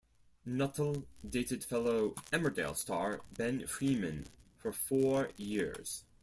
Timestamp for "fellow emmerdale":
1.63-2.75